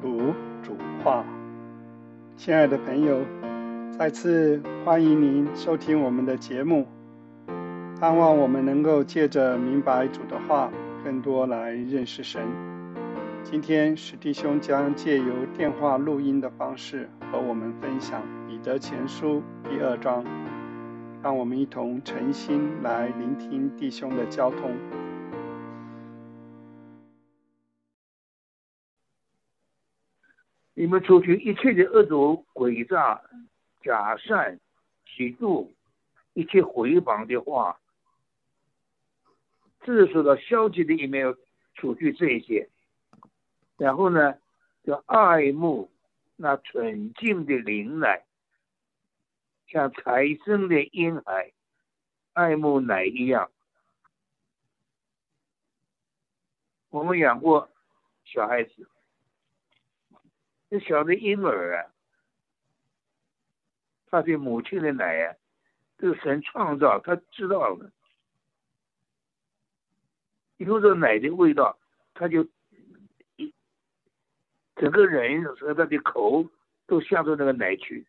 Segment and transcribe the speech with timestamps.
[0.00, 1.24] 读主话，
[2.36, 3.18] 亲爱的朋友，
[3.98, 6.86] 再次欢迎您收听我们的节目。
[7.98, 10.70] 盼望我们能够借着明白主的话，
[11.02, 12.42] 更多来认识神。
[13.42, 20.24] 今天史弟兄将借由电话录音的方式和我们分享《彼得前书》第二章，
[21.24, 24.70] 让我们一同诚心来聆听弟兄的交通。
[30.78, 33.20] 你们除去一切的恶毒、诡诈、
[33.82, 34.60] 假善、
[35.04, 35.72] 嫉妒、
[36.34, 37.80] 一切回谤的话，
[39.80, 41.34] 这是说到消极的一面，要
[41.74, 42.70] 除去这一些。
[43.76, 44.38] 然后呢，
[44.82, 45.90] 要爱慕
[46.36, 48.24] 那纯净的灵奶，
[49.66, 51.52] 像财生的婴孩
[52.34, 53.50] 爱慕奶一样。
[56.90, 57.68] 我们养过
[58.24, 58.88] 小孩子。
[60.70, 61.90] 这小的婴儿啊，
[64.06, 65.36] 他对母亲的奶啊，
[65.96, 67.90] 这个神创造，他知道的。
[70.58, 71.78] 有这奶的味道，
[72.14, 72.46] 他就
[73.36, 73.54] 一
[74.76, 76.44] 整个人和他的口
[76.86, 78.06] 都向着那个奶去。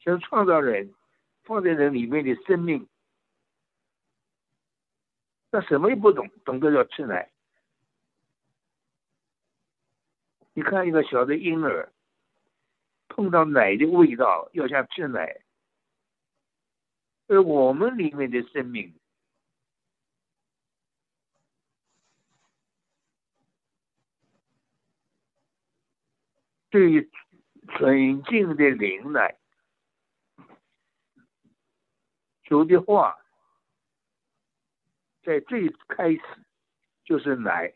[0.00, 0.94] 神创造人，
[1.42, 2.86] 放在人里面的生命，
[5.50, 7.29] 他什么也不懂，懂得要吃奶。
[10.52, 11.92] 你看一个小的婴儿，
[13.08, 15.42] 碰到奶的味道，要想吃奶。
[17.28, 18.92] 而我们里面的生命，
[26.68, 27.08] 对
[27.68, 29.38] 纯净的灵奶，
[32.42, 33.16] 主的话，
[35.22, 36.20] 在最开始
[37.04, 37.72] 就是奶。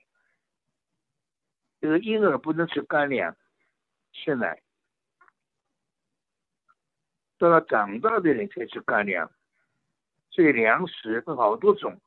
[1.84, 3.36] 这个婴儿不能吃干粮，
[4.10, 4.56] 吃奶；
[7.36, 9.30] 到了长大的人才吃干粮。
[10.30, 12.00] 所以粮食分好多种，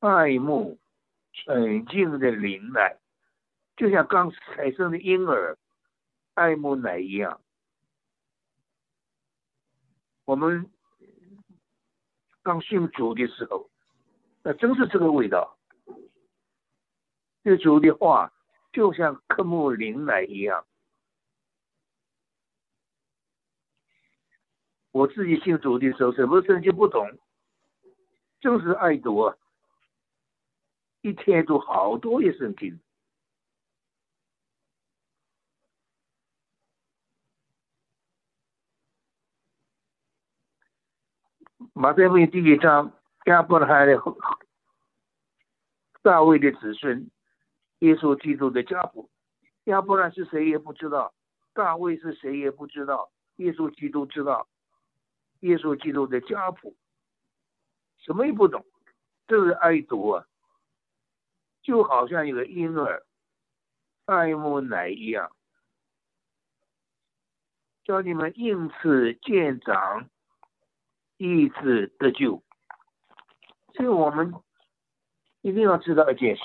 [0.00, 0.80] 爱慕
[1.32, 2.96] 纯净的灵奶，
[3.76, 5.56] 就像刚才生的婴儿
[6.34, 7.40] 爱慕奶一样。
[10.24, 10.68] 我们
[12.42, 13.70] 刚信主的时候。
[14.48, 15.58] 那真是这个味道，
[17.42, 18.32] 这主的话
[18.72, 20.64] 就像刻木灵奶一样。
[24.92, 27.18] 我自己信主的时候，什么圣经不懂，
[28.40, 29.34] 真是爱读，
[31.00, 32.78] 一天读好多页圣经。
[41.72, 42.92] 马太福音第一章。
[43.26, 43.98] 亚伯拉罕的
[46.06, 47.10] 大卫的子孙，
[47.80, 49.10] 耶稣基督的家谱。
[49.64, 51.12] 亚伯拉是谁也不知道，
[51.52, 54.46] 大卫是谁也不知道，耶稣基督知道。
[55.40, 56.76] 耶稣基督的家谱，
[57.98, 58.64] 什么也不懂，
[59.26, 60.26] 这是爱读啊，
[61.62, 63.04] 就好像一个婴儿
[64.04, 65.32] 爱慕奶一样，
[67.82, 70.08] 叫你们应次见长，
[71.16, 72.44] 以此得救。
[73.74, 74.32] 所以我们
[75.46, 76.42] 一定要知道一件事：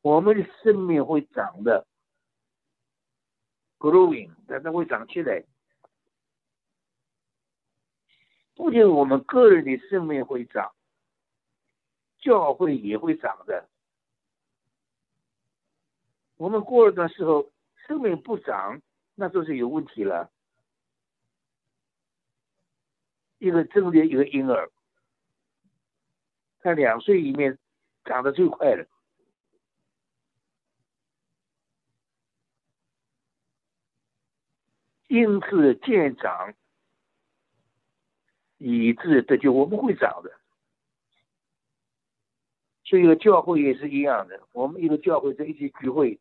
[0.00, 1.84] 我们的生命会长的
[3.80, 5.42] ，growing，但它会长起来。
[8.54, 10.72] 不仅我们个人的生命会长，
[12.20, 13.68] 教会也会长的。
[16.36, 17.50] 我们过了段时候，
[17.88, 18.80] 生命不长，
[19.16, 20.30] 那就是有问题了。
[23.38, 24.70] 一个正的一个婴儿。
[26.62, 27.58] 在两岁里面
[28.04, 28.86] 长得最快的，
[35.08, 36.54] 因此见长，
[38.58, 39.52] 以致得救。
[39.52, 40.38] 我们会长的，
[42.84, 44.46] 所以教会也是一样的。
[44.52, 46.20] 我们一个教会在一起聚会，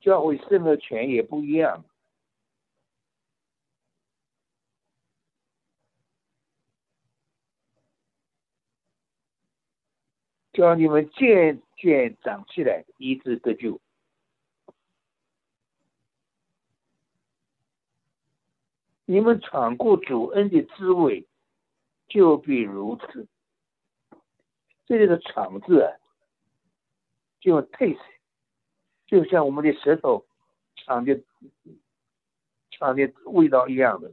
[0.00, 1.84] 教会生的权也不一样。
[10.52, 13.80] 叫你们渐渐长起来，一直得救。
[19.04, 21.26] 你们尝过主恩的滋味，
[22.08, 23.26] 就必如此。
[24.86, 25.96] 这里的“尝”字啊，
[27.40, 27.98] 就 taste，
[29.06, 30.26] 就像我们的舌头
[30.76, 31.22] 尝的
[32.70, 34.12] 尝的味道一样的。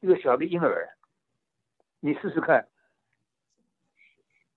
[0.00, 0.96] 一个小的婴儿，
[2.00, 2.68] 你试试看，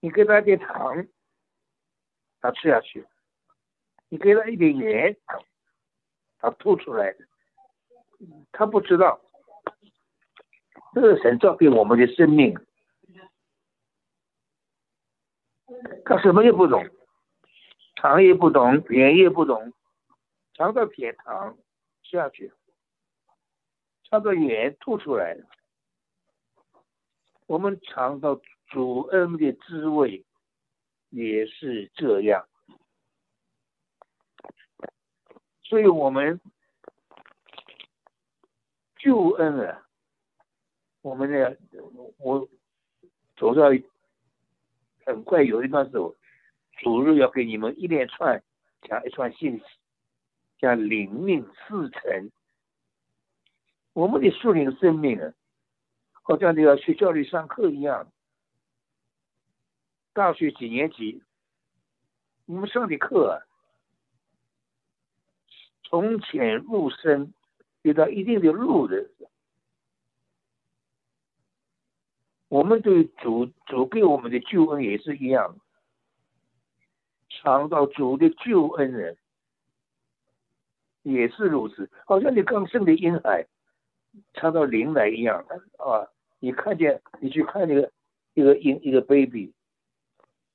[0.01, 1.07] 你给他点糖，
[2.41, 3.05] 他吃下去；
[4.09, 5.15] 你给他一点盐，
[6.39, 7.15] 他吐出来。
[8.51, 9.21] 他不知道，
[10.93, 12.55] 这个神造给我们的生命，
[16.05, 16.83] 他什么也不懂，
[17.95, 19.73] 糖也不懂，盐也不懂，
[20.53, 21.57] 尝到甜糖
[22.03, 22.53] 下去。
[24.03, 25.37] 尝到盐吐出来，
[27.47, 28.39] 我们尝到
[28.71, 30.23] 主恩的滋味
[31.09, 32.47] 也是这样，
[35.61, 36.39] 所以我们
[38.95, 39.85] 救恩啊，
[41.01, 41.53] 我们呢，
[42.17, 42.47] 我
[43.35, 43.63] 走到
[45.05, 46.15] 很快有一段时候，
[46.77, 48.41] 主日要给你们一连串
[48.83, 49.65] 讲一串信息，
[50.59, 52.31] 讲灵命四层。
[53.91, 55.33] 我们的树林生命啊，
[56.21, 58.09] 好像你要学校里上课一样。
[60.13, 61.21] 大学几年级，
[62.45, 63.41] 我们上的课，
[65.83, 67.33] 从浅入深，
[67.81, 69.09] 有到一定的路的。
[72.47, 75.57] 我们对主主给我们的救恩也是一样，
[77.29, 79.17] 尝到主的救恩人，
[81.03, 81.89] 也是如此。
[82.05, 83.47] 好像你刚生的婴孩。
[84.33, 85.45] 尝到灵奶一样
[85.77, 86.05] 啊！
[86.39, 87.89] 你看见你去看那个
[88.33, 89.53] 一个婴一个 baby，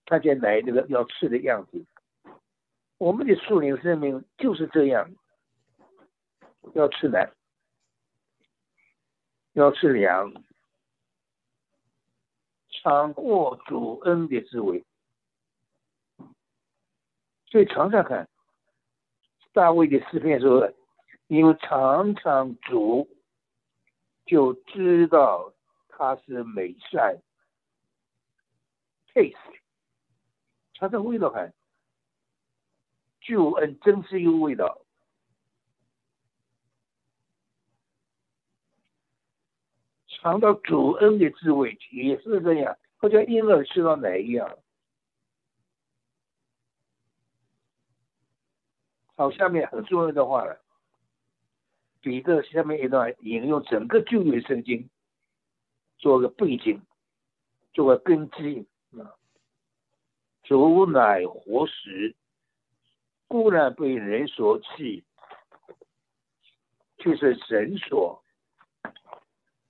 [0.06, 1.84] 看见奶那个要吃的样子。
[2.96, 5.10] 我们的树林生命就是这样，
[6.72, 7.30] 要吃奶，
[9.52, 10.32] 要吃粮，
[12.70, 14.84] 尝过主恩的滋味。
[17.46, 18.26] 所以尝尝看，
[19.52, 20.72] 大卫的诗篇说
[21.28, 23.08] ：“因为尝尝主。”
[24.26, 25.52] 就知道
[25.88, 27.22] 他是美善
[29.14, 29.55] ，taste，
[30.78, 31.52] 它的味道很，
[33.20, 34.82] 救恩真是有味道，
[40.06, 44.58] 尝到主恩的滋味也是这样，好像婴儿吃到奶一样。
[49.16, 50.60] 好，下面很重要的话了。
[52.02, 54.90] 彼得下面一段引用整个旧约圣经，
[55.98, 56.82] 做个背景，
[57.72, 58.66] 做个根基
[60.46, 60.48] 啊。
[60.48, 62.14] 主乃活石，
[63.26, 65.04] 固然被人所弃，
[66.98, 68.22] 却是神所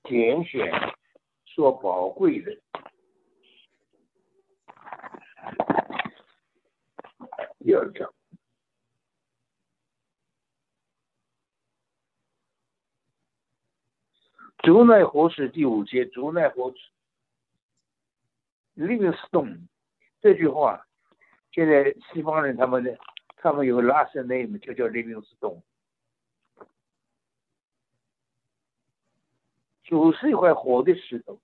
[0.05, 0.71] 拣选、
[1.47, 2.55] 所宝贵的。
[7.61, 8.13] 第二章。
[14.59, 16.77] 竹奈活石第五节，竹奈活石
[18.77, 19.69] ，living stone
[20.27, 20.85] 这句话，
[21.53, 22.99] 现在西方人他们的
[23.37, 25.63] 他们有个 last name 就叫 living stone。
[29.85, 31.39] 主是一块活的石头，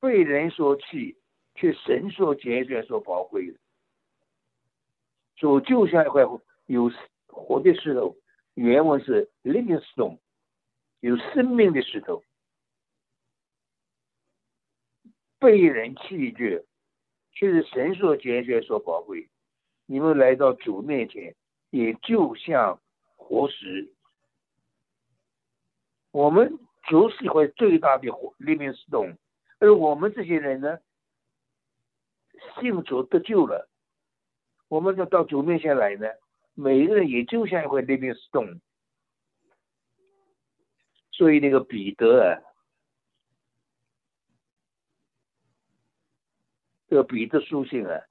[0.00, 1.18] 被人所弃，
[1.54, 3.58] 却神所拣选、所宝贵的。
[5.36, 6.22] 主就像一块
[6.64, 6.90] 有
[7.26, 8.16] 活的石头。
[8.54, 10.18] 原文是 living stone，
[11.00, 12.24] 有生命的石头，
[15.40, 16.64] 被人弃绝，
[17.32, 19.28] 却是神所拣选、所宝贵。
[19.86, 21.34] 你们来到主面前，
[21.70, 22.80] 也就像
[23.16, 23.92] 活石。
[26.12, 29.16] 我们主是一块最大的活 living stone，
[29.58, 30.78] 而我们这些人呢，
[32.60, 33.68] 信主得救了，
[34.68, 36.06] 我们就到主面前来呢。
[36.54, 38.60] 每一个人也就像一块 living stone，
[41.12, 42.42] 所以那个彼得啊，
[46.90, 48.02] 这个彼得书信啊，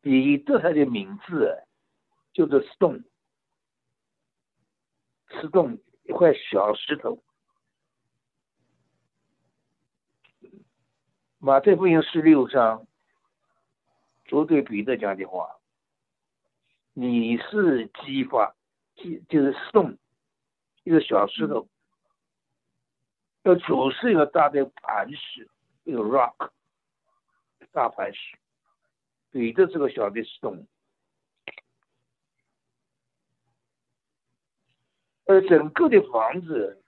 [0.00, 1.60] 彼得他的名字啊，
[2.32, 3.02] 就是 stone，stone
[6.04, 7.22] 一块小石头。
[11.36, 12.86] 马太福音十六章，
[14.24, 15.58] 主对彼得讲的话。
[16.94, 18.56] 你是激发，
[18.94, 19.98] 激就是送
[20.82, 21.68] 一个小石头，
[23.42, 25.50] 要主是一个大的磐石，
[25.84, 26.48] 一个 rock
[27.76, 28.38] 大磐石，
[29.30, 30.66] 彼得这个小的石洞，
[35.26, 36.82] 而整个的房子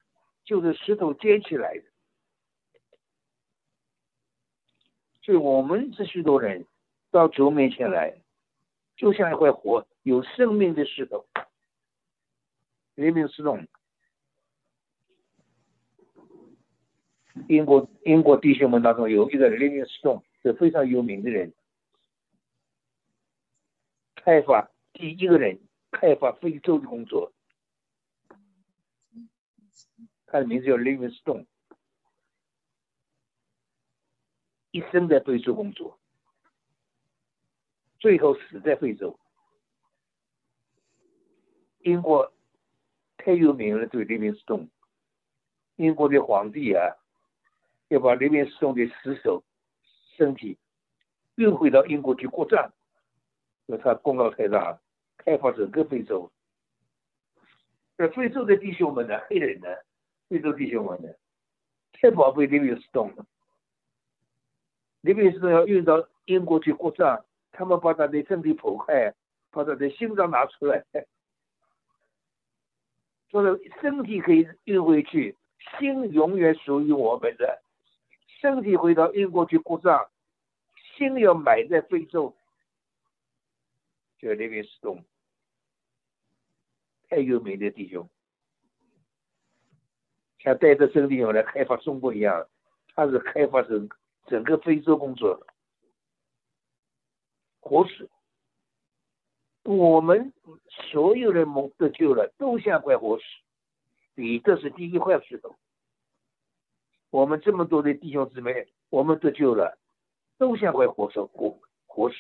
[0.45, 1.85] 就是石头建起来的，
[5.21, 6.66] 所以我们这许多人
[7.11, 8.23] 到主面前来，
[8.97, 9.87] 就像一块活。
[10.04, 11.26] 有生命的石头，
[12.95, 13.68] 雷明斯顿，
[17.47, 21.52] 英国英国弟兄们当中有一个雷明斯顿是非常有名的人，
[24.14, 27.33] 开发第一个人开发非洲的工作，
[30.26, 31.47] 他的名字叫雷明斯顿，
[34.71, 35.99] 一生在非洲工作，
[37.99, 39.18] 最后死在非洲。
[41.80, 42.33] 英国
[43.16, 44.68] 太有名了，对雷明斯顿，
[45.76, 46.97] 英国的皇帝啊，
[47.88, 49.42] 要把雷明斯顿的尸首
[50.18, 50.58] 身体
[51.37, 52.72] 运回到英国去国葬，
[53.68, 54.80] 说他功劳太大，
[55.16, 56.28] 开发整个非洲。
[57.96, 59.68] 那非洲的弟兄们呢，黑人呢，
[60.28, 61.08] 非洲弟兄们呢，
[61.92, 63.25] 太宝贝雷明斯顿了。
[65.02, 69.14] 雷明斯顿要运到英国去国葬，他们把他的身体剖开，
[69.52, 70.84] 把他的心脏拿出来。
[73.30, 75.37] 说的身体可以运回去，
[75.78, 77.62] 心永远属于我们的。
[78.40, 80.09] 身体回到英国去过葬，
[80.97, 82.35] 心要埋在非洲。
[84.18, 85.04] 就那边石洞，
[87.09, 88.09] 太有名的弟兄，
[90.38, 92.49] 像带着身体用来开发中国一样，
[92.95, 93.88] 他是开发整
[94.26, 95.47] 整个非洲工作，
[97.61, 98.11] 活死。
[99.62, 100.33] 我们
[100.68, 103.25] 所有的蒙得救了，都像块活石。
[104.14, 105.57] 你这是第一块石头。
[107.11, 109.79] 我们这么多的弟兄姊妹，我们得救了，
[110.37, 112.17] 都像块活生活活死。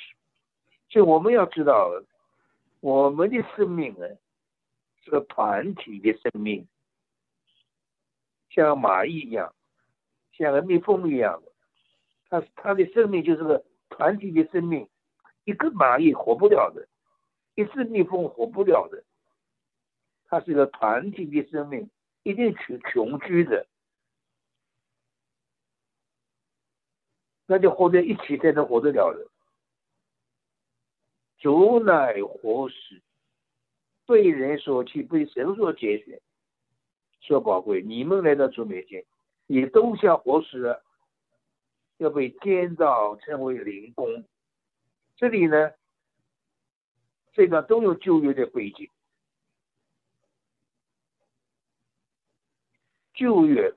[0.88, 1.90] 所以我们要知道，
[2.80, 4.06] 我们的生命呢，
[5.04, 6.66] 是个团体的生命，
[8.50, 9.54] 像蚂蚁一样，
[10.32, 11.42] 像个蜜蜂一样，
[12.30, 14.88] 它它的生命就是个团体的生命，
[15.44, 16.88] 一个蚂蚁活不了的。
[17.54, 19.02] 一只蜜蜂活不了的，
[20.28, 21.90] 它是个团体的生命，
[22.22, 23.66] 一定群群居的，
[27.50, 29.26] 那就活在一起才能活得了的。
[31.38, 33.00] 主乃活石，
[34.06, 36.20] 被人所弃，被神所拣选，
[37.22, 37.82] 说宝贵。
[37.82, 39.04] 你们来到主面前，
[39.46, 40.78] 也都像活石，
[41.96, 44.24] 要被建造成为灵宫。
[45.16, 45.72] 这里呢？
[47.32, 48.90] 这个都有旧约的背景，
[53.14, 53.72] 旧约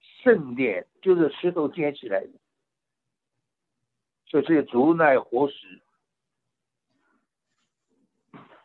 [0.00, 2.30] 圣殿就是石头建起来的，
[4.28, 5.82] 所以这竹乃活石。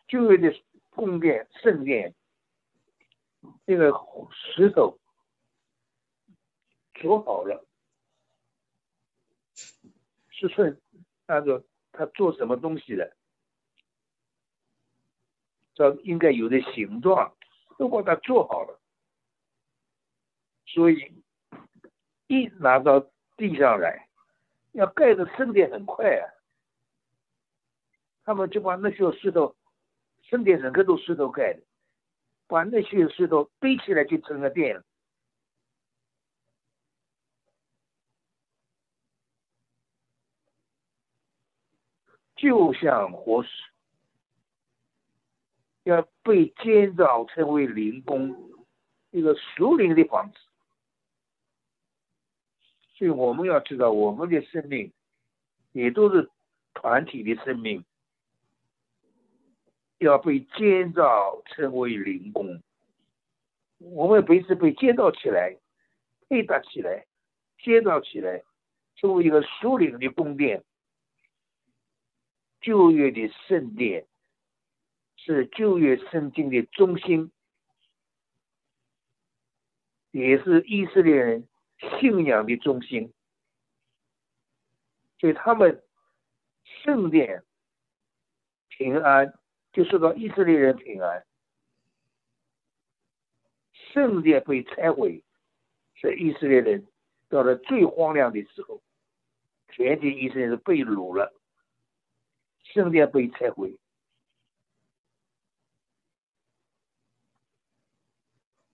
[0.07, 2.13] 旧约的供殿圣殿，
[3.65, 3.91] 这个
[4.31, 4.99] 石头
[6.93, 7.65] 做好了，
[10.29, 10.79] 是顺
[11.25, 13.15] 按照他做什么东西的。
[15.73, 17.35] 这应该有的形状
[17.79, 18.79] 都把它做好了，
[20.67, 21.23] 所以
[22.27, 22.99] 一拿到
[23.35, 24.07] 地上来，
[24.73, 26.29] 要盖的升殿很快啊。
[28.25, 29.55] 他们就把那些石头，
[30.21, 31.61] 升殿整个都石头盖的，
[32.47, 34.83] 把那些石头堆起来就成了殿了，
[42.35, 43.49] 就像活石。
[45.83, 48.33] 要被建造成为灵宫，
[49.11, 50.37] 一个属灵的房子。
[52.93, 54.91] 所以我们要知道，我们的生命
[55.71, 56.29] 也都是
[56.73, 57.83] 团体的生命，
[59.97, 62.61] 要被建造成为灵宫。
[63.79, 65.57] 我们彼此被建造起来，
[66.29, 67.05] 配搭起来，
[67.57, 68.43] 建造起来，
[68.95, 70.63] 作为一个属灵的宫殿，
[72.61, 74.05] 旧约的圣殿。
[75.25, 77.31] 是旧约圣经的中心，
[80.11, 81.47] 也是以色列人
[81.99, 83.13] 信仰的中心。
[85.19, 85.83] 所以他们
[86.83, 87.43] 圣殿
[88.69, 89.33] 平安，
[89.71, 91.25] 就受到以色列人平安。
[93.71, 95.23] 圣殿被拆毁，
[95.93, 96.87] 是以色列人
[97.29, 98.81] 到了最荒凉的时候，
[99.69, 101.33] 全体以色列人被掳了，
[102.63, 103.77] 圣殿被拆毁。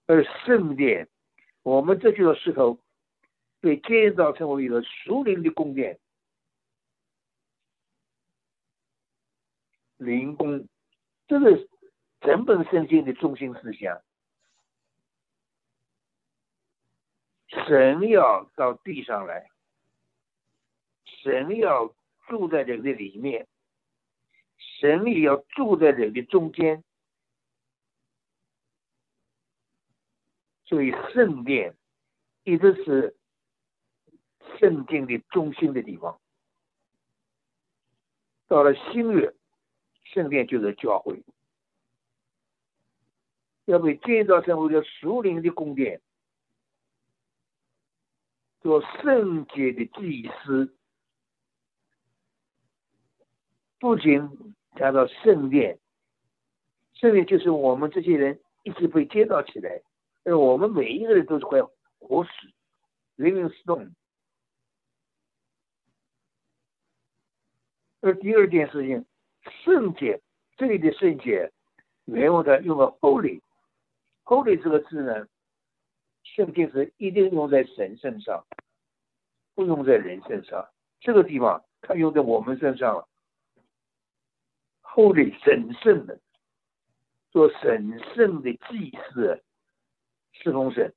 [0.08, 1.08] 而圣殿，
[1.62, 2.80] 我们这就是石头
[3.62, 6.00] 被建造成为一个属灵的宫殿，
[9.98, 10.68] 灵宫，
[11.28, 11.70] 这是
[12.22, 14.02] 整本圣经的中心思想。
[17.50, 19.50] 神要到地上来，
[21.04, 21.94] 神要
[22.28, 23.48] 住在人的里面，
[24.80, 26.84] 神也要住在人的中间。
[30.66, 31.76] 所以圣殿
[32.44, 33.18] 一直是
[34.58, 36.20] 圣经的中心的地方。
[38.48, 39.36] 到了新月，
[40.04, 41.24] 圣殿就是教会，
[43.66, 46.02] 要被建造成为叫属灵的宫殿，
[48.62, 50.76] 做圣洁的祭司。
[53.78, 55.80] 不仅讲到圣殿，
[56.96, 59.82] 圣殿就是我们这些人一直被建造起来。
[60.24, 61.62] 而我们每一个人都是块
[62.00, 62.32] 活石
[63.18, 63.92] ，living stone。
[68.02, 69.06] 而第二件事情，
[69.64, 70.22] 圣洁，
[70.58, 71.52] 这里的圣洁，
[72.06, 75.28] 原文的用了 holy，holy 这个字呢，
[76.24, 78.46] 圣洁是一定用在神身上，
[79.56, 80.70] 不用在人身上。
[81.02, 83.08] 这个地方它用在我们身上了
[84.82, 86.20] ，holy 神圣的，
[87.32, 89.44] 做神圣的祭祀。
[90.32, 90.94] 侍奉神，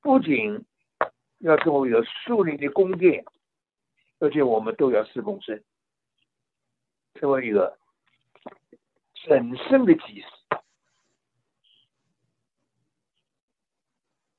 [0.00, 0.64] 不仅
[1.38, 3.24] 要成为一个树林的宫殿，
[4.18, 5.62] 而且我们都要侍奉神，
[7.16, 7.78] 成为一个
[9.14, 10.28] 神圣的祭司。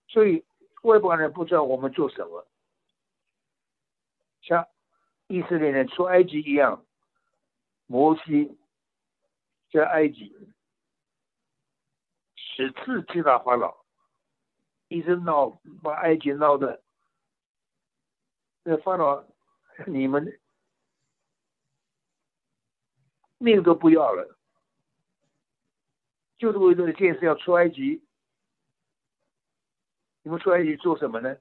[0.08, 0.46] 所以
[0.84, 2.48] 外邦人不知道我们做什么，
[4.42, 4.68] 像
[5.28, 6.86] 以色列人出埃及一样，
[7.86, 8.58] 摩西
[9.72, 10.36] 在埃及。
[12.36, 13.86] 十次击打法老，
[14.88, 16.82] 一直闹把埃及闹的，
[18.64, 19.24] 那法老
[19.86, 20.40] 你们
[23.38, 24.38] 命都不要了，
[26.38, 28.04] 就是为了建设要出埃及，
[30.24, 31.38] 你们出埃及做什么呢？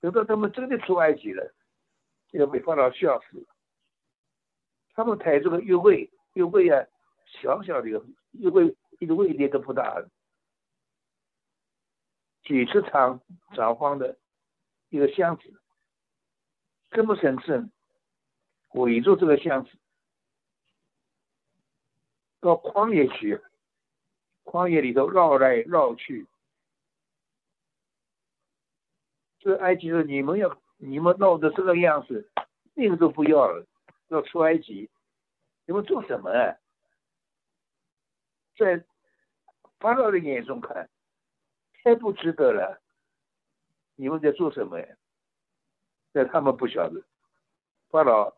[0.00, 1.52] 等到他们真的出埃及了，
[2.30, 3.46] 要被法老笑死了，
[4.94, 6.86] 他们抬这个约会，约会啊！
[7.42, 10.02] 小小的一个，一个一个位点都不大，
[12.44, 13.20] 几尺长、
[13.54, 14.16] 长方的
[14.88, 15.60] 一个箱子，
[16.90, 17.70] 这么神圣，
[18.72, 19.70] 围住这个箱子，
[22.40, 23.40] 到旷野去，
[24.44, 26.26] 旷野里头绕来绕去。
[29.40, 32.30] 这埃及人：“你们要，你们闹的这个样子，
[32.74, 33.66] 命都不要了，
[34.08, 34.90] 要出埃及，
[35.64, 36.56] 你们做什么啊？”
[38.58, 38.84] 在
[39.78, 40.90] 法老的眼中看，
[41.82, 42.80] 太不值得了。
[43.94, 44.86] 你们在做什么呀？
[46.12, 47.04] 在他们不晓得，
[47.90, 48.36] 法老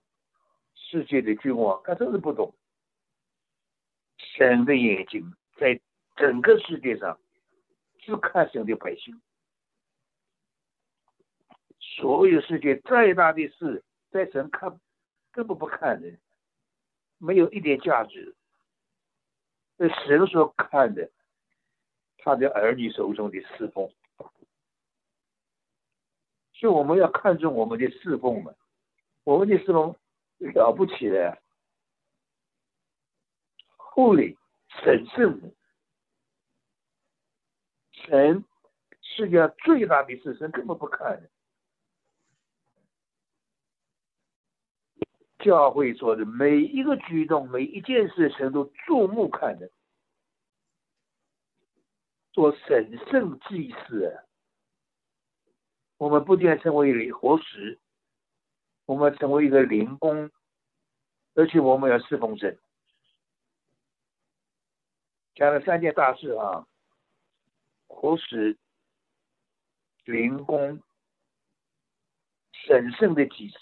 [0.91, 2.53] 世界的君王，他真是不懂。
[4.19, 5.81] 神的眼睛在
[6.17, 7.21] 整个世界上
[8.01, 9.23] 只看神的百姓，
[11.79, 14.81] 所有世界再大的事，在神看
[15.31, 16.19] 根本不看人，
[17.19, 18.35] 没有一点价值。
[19.77, 21.09] 在神所看的，
[22.19, 23.89] 他的儿女手中的侍奉，
[26.53, 28.53] 所以我们要看重我们的侍奉嘛。
[29.23, 29.95] 我们的侍奉
[30.41, 31.41] 了不起的，
[33.77, 34.37] 护理
[34.83, 35.53] 神圣的，
[37.93, 38.45] 神
[39.03, 41.31] 世界上最大的事，神根本不看的。
[45.39, 49.71] 教会做的每一个举动、每一件事，神都注目看的，
[52.33, 54.23] 做神圣祭祀。
[55.97, 57.79] 我们不仅成为活石，
[58.91, 60.33] 我们成为一个灵工，
[61.35, 62.59] 而且我们要侍奉神。
[65.37, 66.67] 讲了三件大事啊：
[67.87, 68.59] 活石、
[70.07, 70.83] 灵工、
[72.53, 73.59] 神圣的祭司。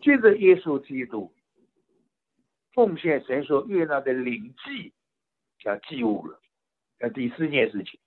[0.00, 1.32] 接着，耶稣基督
[2.72, 4.92] 奉献神所悦纳的灵祭，
[5.60, 6.40] 叫祭物了。
[6.98, 8.00] 那第四件事情，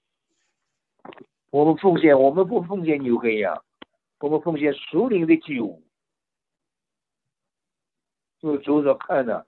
[1.49, 3.63] 我们奉献，我们不奉献牛跟羊，
[4.21, 5.83] 我们奉献属灵的祭物。
[8.39, 9.45] 就主说看呢，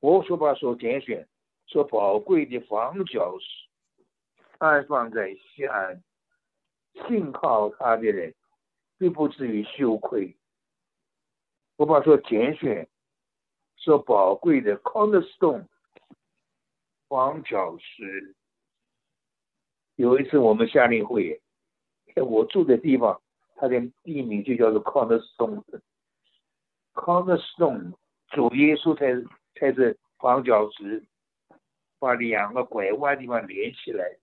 [0.00, 1.26] 我所把所拣选、
[1.66, 3.68] 所宝贵的房角石
[4.58, 6.02] 安放在西安，
[7.06, 8.34] 信靠他的人，
[8.98, 10.36] 并不至于羞愧。
[11.76, 12.88] 我把说拣选，
[13.76, 15.66] 说宝贵的 cornerstone
[17.08, 18.34] 黄角石。
[19.96, 21.40] 有一次我们夏令会，
[22.14, 23.20] 在我住的地方，
[23.56, 25.64] 它的地名就叫做 cornerstone。
[26.94, 27.94] cornerstone
[28.28, 31.04] 主耶稣才才是黄角石，
[31.98, 34.18] 把两个拐弯地方连起来。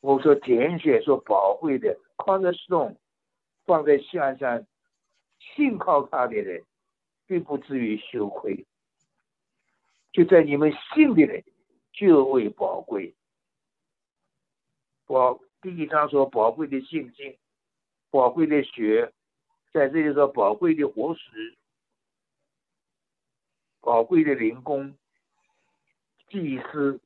[0.00, 1.98] 我说拣选，说宝贵的。
[2.24, 2.98] 放在石洞，
[3.66, 4.66] 放在西安山，
[5.38, 6.64] 信靠他的人，
[7.26, 8.66] 并不至于羞愧。
[10.12, 11.44] 就在你们信的人
[11.92, 13.14] 就为宝贵。
[15.06, 17.38] 宝第一章说宝贵的信心，
[18.10, 19.12] 宝贵的血，
[19.72, 21.56] 在这里说宝贵的活石，
[23.80, 24.98] 宝贵的灵工，
[26.28, 27.00] 祭司，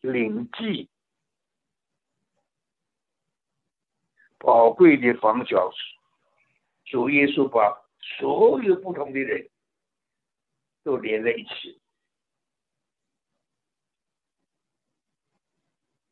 [0.00, 0.88] 灵祭。
[4.38, 9.50] 宝贵的房角石，主耶稣把所有不同的人
[10.82, 11.78] 都连在一起。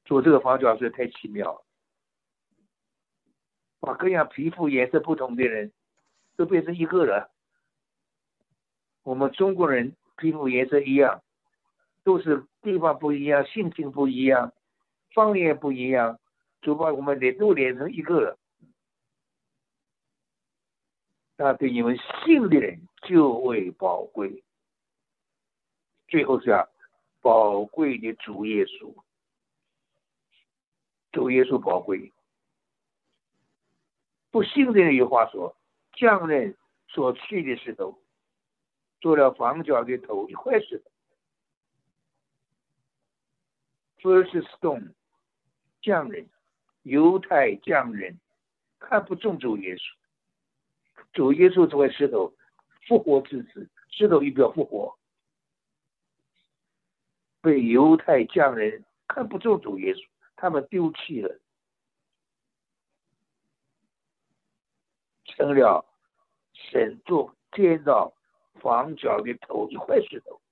[0.04, 1.64] 做这个房角石太奇妙了，
[3.80, 5.72] 把各样皮肤颜色不同的人
[6.36, 7.28] 都变成一个人。
[9.02, 11.22] 我们中国人皮肤颜色一样，
[12.04, 14.52] 都是地方不一样，性情不一样，
[15.14, 16.18] 方言不一样。
[16.60, 18.38] 就把我们连都连成一个了，
[21.36, 24.44] 那对你们信的人就为宝贵。
[26.06, 26.68] 最后是啊，
[27.20, 28.94] 宝贵的主耶稣，
[31.12, 32.12] 主耶稣宝贵。
[34.31, 35.55] 不信的人有话说：
[35.92, 36.57] 匠人
[36.88, 37.98] 所砌的石头，
[39.01, 40.90] 做了房角的头一块石头
[44.01, 44.94] ，First stone，
[45.81, 46.29] 匠人。
[46.85, 48.18] 犹太匠人
[48.81, 49.94] 看不中主耶稣，
[51.12, 52.35] 主耶稣这块石头
[52.88, 54.98] 复活之子，石头一表复活，
[57.40, 60.05] 被犹太匠人看不中主耶稣，
[60.42, 61.38] 他们丢弃了，
[65.24, 65.87] 成了
[66.52, 68.12] 神做建造
[68.55, 70.42] 房角的头一块石头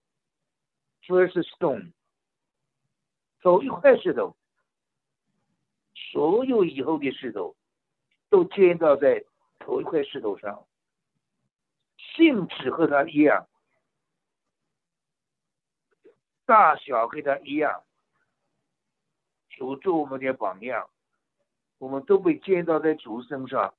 [1.02, 1.90] ，first stone，
[3.40, 4.36] 头一块石头。
[6.12, 7.56] 所有以后的石头
[8.28, 9.24] 都建造在
[9.58, 10.68] 头一块石头上，
[11.96, 13.48] 性质和它一样，
[16.46, 17.82] 大小跟它一样，
[19.60, 20.88] 主做我们的榜样，
[21.76, 23.74] 我们都被建造在主身上。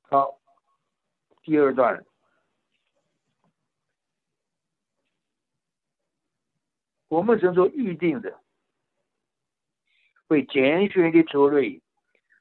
[0.00, 0.40] 好，
[1.44, 2.04] 第二段，
[7.06, 8.40] 我们称作预定的。
[10.26, 11.80] 为拣选的族类，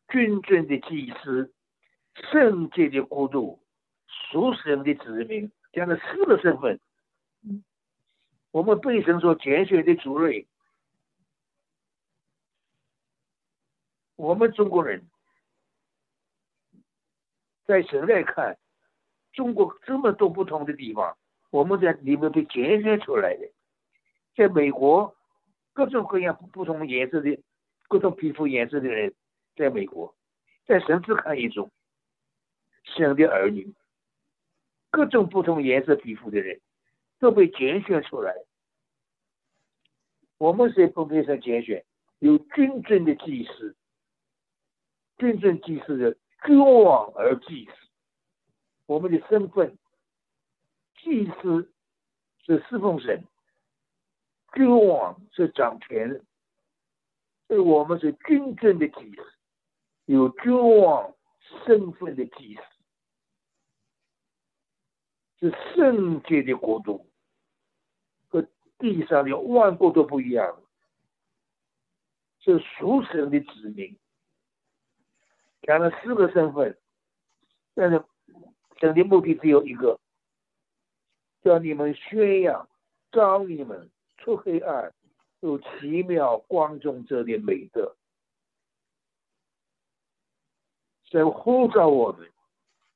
[0.10, 1.54] 君尊的祭司，
[2.32, 3.64] 圣洁的国度，
[4.08, 6.80] 属神的子民，这样的四个身份。
[8.58, 10.48] 我们被神所拣选的族类，
[14.16, 15.08] 我们中国人，
[17.68, 18.58] 在神来看，
[19.32, 21.16] 中国这么多不同的地方，
[21.52, 23.48] 我们在里面被拣选出来的，
[24.36, 25.16] 在美国，
[25.74, 27.40] 各种各样不同颜色的。
[27.88, 29.14] 各种皮肤颜色的人，
[29.56, 30.16] 在美国，
[30.66, 31.72] 在神只看一种
[32.84, 33.72] 神的儿女，
[34.90, 36.60] 各种不同颜色皮肤的人
[37.20, 38.47] 都被拣选出来。
[40.38, 41.84] 我们是不被神拣选，
[42.20, 43.76] 有君尊的祭司，
[45.18, 47.72] 君尊祭司的君王而祭司。
[48.86, 49.78] 我们的身份，
[50.96, 51.72] 祭司
[52.46, 53.24] 是侍奉神，
[54.54, 56.22] 君王是掌权。
[57.48, 59.24] 所以我们是君尊的祭司，
[60.06, 61.16] 有君王
[61.66, 62.62] 身份的祭司，
[65.40, 67.07] 是圣洁的国度，
[68.78, 70.62] 地上的万国都不一样，
[72.40, 73.98] 是属神的子民。
[75.62, 76.78] 讲了四个身份，
[77.74, 78.04] 但是
[78.80, 80.00] 神的目的只有一个，
[81.42, 82.70] 叫你们宣扬，
[83.12, 84.94] 召你们出黑暗。
[85.42, 87.96] 有奇妙光中这的美德，
[91.04, 92.28] 神呼召我们，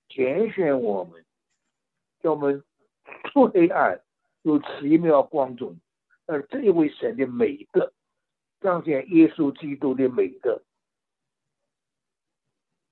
[0.10, 1.24] 拣选我们，
[2.20, 2.64] 叫我们
[3.26, 4.02] 出黑暗，
[4.44, 5.80] 有奇妙光中，
[6.26, 7.94] 而这一位神的美德，
[8.60, 10.64] 彰显耶稣基督的美德。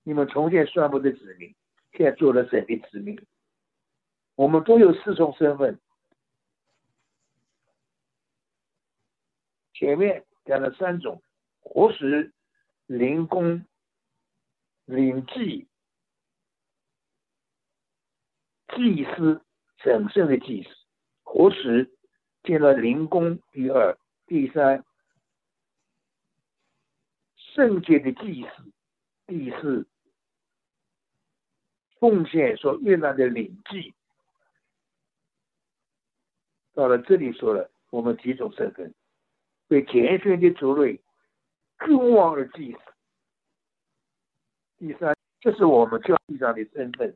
[0.03, 1.55] 你们重建算不的子民，
[1.91, 3.19] 现在做了神的子民，
[4.35, 5.79] 我们都有四重身份。
[9.73, 11.21] 前面讲了三种：
[11.62, 12.33] 活石、
[12.85, 13.65] 灵工、
[14.85, 15.67] 灵祭、
[18.75, 19.43] 祭司，
[19.77, 20.78] 神圣的祭司。
[21.31, 21.91] 何时
[22.41, 24.83] 见了灵工，第二、第三，
[27.35, 28.73] 圣洁的祭司，
[29.27, 29.85] 第四，
[31.99, 33.93] 奉献所遇到的灵祭。
[36.73, 38.91] 到了这里说了，我们几种身份。
[39.67, 40.99] 被拣选的族类，
[41.85, 42.79] 君王而祭祀。
[44.79, 47.15] 第三，这是我们教义上的身份。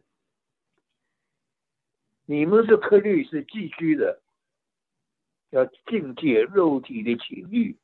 [2.25, 4.21] 你们是科律是寄居的，
[5.49, 7.75] 要境界肉体的情欲，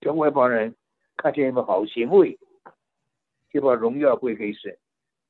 [0.00, 0.74] 叫外邦人
[1.16, 2.38] 看见你们好行为，
[3.50, 4.78] 就把荣耀归给神。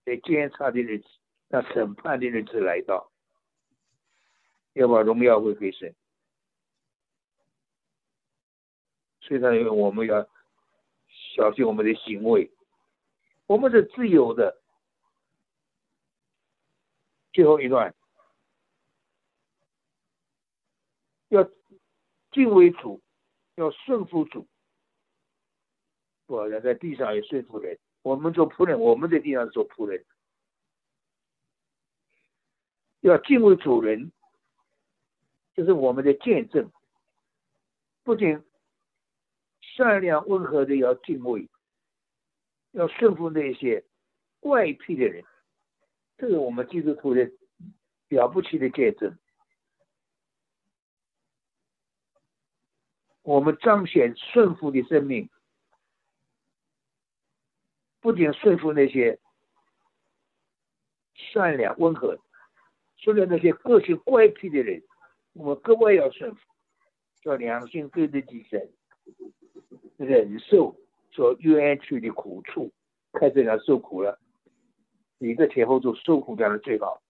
[0.05, 1.09] 在监察的日子，
[1.49, 3.11] 那审判的日子来到，
[4.75, 5.93] 要把荣耀归给神。
[9.23, 10.25] 所以呢，我们要
[11.35, 12.49] 小心我们的行为。
[13.49, 14.57] 我们是自由的。
[17.37, 17.95] 最后一段，
[21.29, 21.47] 要
[22.33, 23.03] 敬畏主，
[23.57, 24.49] 要顺服主。
[26.25, 30.03] 我人在地上也顺服人，我们做仆人，我们在地上做仆人。
[33.01, 34.11] 要敬畏主人，
[35.53, 36.73] 这是我们的见证。
[38.03, 38.43] 不仅
[39.61, 41.51] 善良温和的要敬畏，
[42.71, 43.85] 要顺服那些
[44.41, 45.23] 怪癖的人。
[46.19, 47.31] 这是我们基督徒的
[48.09, 49.19] 了不起的见证。
[53.23, 55.29] 我们彰显顺服的生命，
[58.01, 59.19] 不仅顺服那些
[61.15, 62.19] 善良温和，
[62.99, 64.83] 除了那些个性怪癖的人，
[65.33, 66.41] 我们格外要顺服，
[67.21, 68.73] 叫良心对得起神，
[69.97, 70.77] 忍受
[71.11, 72.73] 所冤屈的苦处，
[73.13, 74.21] 看这样受苦了。
[75.19, 77.03] 你在前后做受苦这样的最好。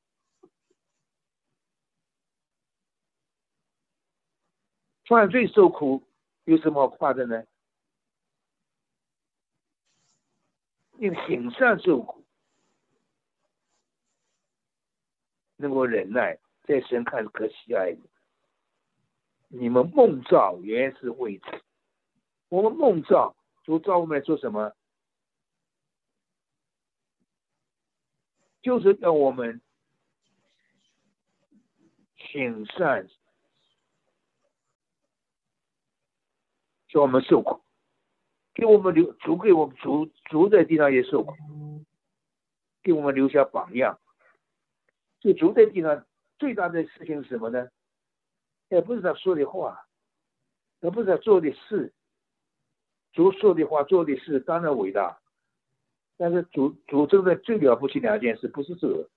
[5.06, 6.02] 犯罪受苦
[6.44, 7.44] 有什么好夸的呢？
[10.98, 12.24] 用行善受苦，
[15.56, 18.00] 能够忍耐，在神看可喜爱的。
[19.48, 21.44] 你们梦造原是为此，
[22.48, 24.74] 我们梦造主造我们来做什么？
[28.66, 29.60] 就是要我们
[32.16, 33.06] 行善，
[36.88, 37.60] 叫我们受苦，
[38.54, 41.36] 给我们留足给我们足足在地上也受苦，
[42.82, 44.00] 给我们留下榜样。
[45.20, 46.04] 就足在地上
[46.36, 47.68] 最大的事情是什么呢？
[48.68, 49.86] 也不是他说的话，
[50.80, 51.94] 也不是他做的事。
[53.12, 55.20] 主说的话、做的事当然伟大。
[56.18, 59.08] 但是主主做的最了不起两件事，不是这个，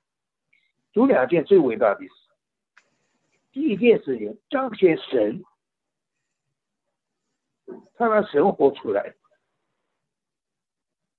[0.91, 2.11] 主两件最伟大的事。
[3.51, 5.43] 第一件事情彰显神，
[7.95, 9.15] 他让神活出来，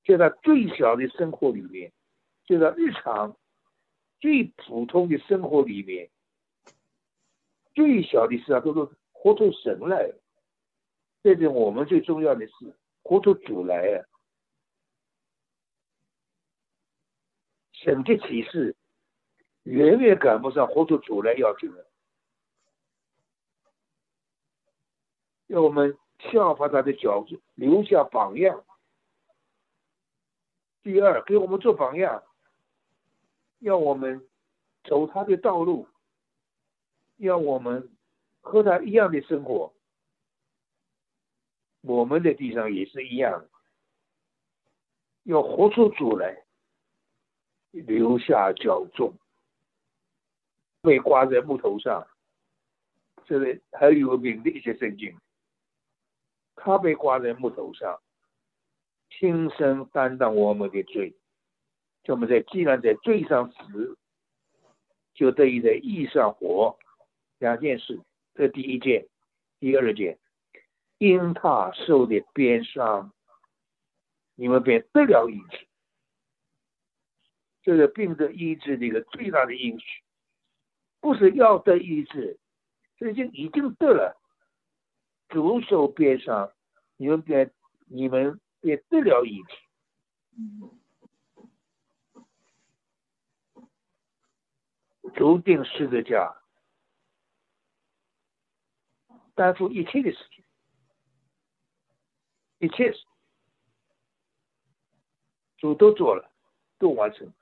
[0.05, 1.93] 就在最小的生活里面，
[2.45, 3.37] 就在日常
[4.21, 6.11] 最普通的生活里面，
[7.75, 10.13] 最小的事啊，都是活出神来。
[11.23, 14.10] 这是我们最重要的事，活出主来啊。
[17.83, 18.77] 神的启示
[19.63, 21.87] 远远赶不上活出主来要求的，
[25.47, 28.63] 要我们效法他的脚步，留下榜样。
[30.83, 32.23] 第二，给我们做榜样，
[33.61, 34.29] 要我们
[34.85, 35.89] 走他的道路，
[37.17, 37.91] 要我们
[38.43, 39.73] 和他一样的生活。
[41.81, 43.47] 我们的地上也是一样，
[45.23, 46.45] 要活出主来。
[47.71, 49.15] 留下脚重，
[50.83, 52.07] 被挂在木头上。
[53.27, 55.17] 这里还有名的一些圣经，
[56.57, 58.01] 他被挂在木头上，
[59.09, 61.15] 亲身担当我们的罪。
[62.09, 63.97] 我们在既然在罪上死，
[65.15, 66.77] 就得以在义上活。
[67.39, 68.01] 两件事，
[68.35, 69.07] 这第一件，
[69.61, 70.19] 第二件，
[70.99, 73.13] 因他受的鞭伤，
[74.35, 75.67] 你们便得了医治。
[77.71, 79.85] 这个病的医治的一个最大的因素，
[80.99, 82.41] 不是要得医治，
[82.99, 84.21] 已经已经得了。
[85.29, 86.53] 左手边上，
[86.97, 87.49] 你们别
[87.87, 89.57] 你们别得了医治，
[95.15, 96.43] 注定十字架
[99.37, 100.45] 担负一切的事情，
[102.59, 103.07] 一切事
[105.57, 106.33] 主都做了，
[106.77, 107.33] 都完成。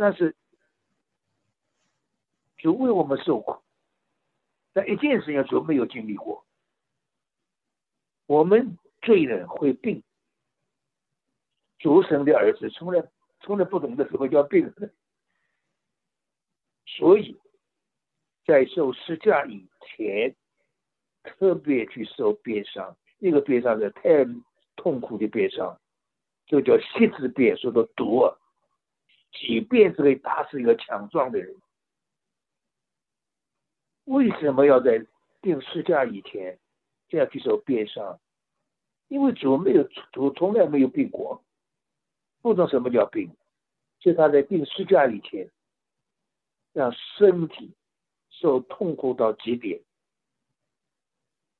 [0.00, 0.36] 但是，
[2.56, 3.60] 主为我们受苦，
[4.72, 6.46] 但一件事情主没有经历过。
[8.26, 10.04] 我们罪人会病，
[11.80, 13.04] 主神的儿子从来
[13.40, 14.72] 从来不懂得什么叫病，
[16.86, 17.36] 所以
[18.46, 20.36] 在受施架以前，
[21.24, 24.24] 特别去受鞭伤，那个鞭伤是太
[24.76, 25.76] 痛苦的悲伤，
[26.46, 28.38] 就叫七字变说的毒啊！
[29.30, 31.54] 即便是个打死一个强壮的人，
[34.04, 35.06] 为什么要在
[35.40, 36.58] 定十架以前
[37.08, 38.18] 这样去受鞭伤？
[39.08, 41.42] 因为主没有主从来没有病过，
[42.42, 43.30] 不懂什么叫病，
[44.00, 45.50] 就他在定十架以前，
[46.72, 47.74] 让身体
[48.28, 49.80] 受痛苦到极点，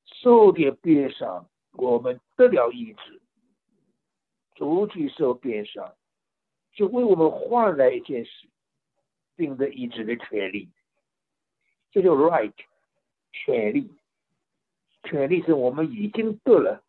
[0.04, 3.22] 受点鞭伤，我们得了医治，
[4.54, 5.94] 主去受鞭伤。
[6.78, 8.46] 就为我们换来一件事，
[9.34, 10.68] 病的医治的权利，
[11.90, 12.52] 这叫 right，
[13.32, 13.90] 权利，
[15.02, 16.84] 权利是我们已经得了，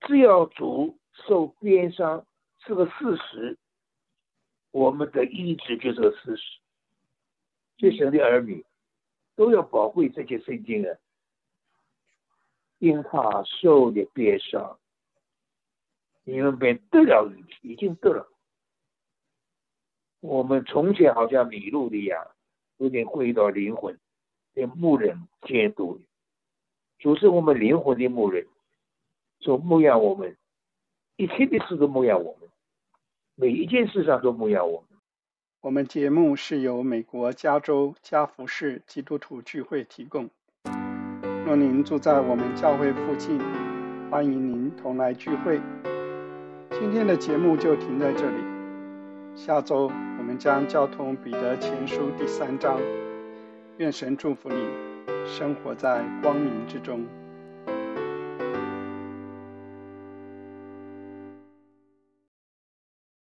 [0.00, 2.24] 只要主受鞭伤
[2.64, 3.58] 是个事实，
[4.70, 6.58] 我们的医治就是个事实。
[7.76, 8.64] 这神的儿女
[9.34, 10.96] 都要宝贵这些圣经啊，
[12.78, 14.78] 因他受的鞭伤，
[16.24, 17.30] 你们便得了
[17.60, 18.26] 已经得了。
[20.26, 22.26] 我们从前好像迷路的羊，
[22.78, 23.96] 有点回到灵魂，
[24.52, 26.00] 被牧人监督，
[26.98, 28.46] 主是我们灵魂的牧人，
[29.40, 30.36] 说牧养我们，
[31.16, 32.48] 一切的事都牧养我们，
[33.36, 34.98] 每一件事上都牧养我们。
[35.60, 40.28] 我们节目是由美国加州加福市基督徒聚会提供。
[41.44, 43.38] 若您住在我们教会附近，
[44.10, 45.60] 欢迎您同来聚会。
[46.72, 48.36] 今天的节目就停在这里，
[49.36, 49.88] 下周。
[50.26, 52.80] 我们将交通彼得前书第三章，
[53.76, 54.56] 愿神祝福你，
[55.24, 57.06] 生活在光明之中。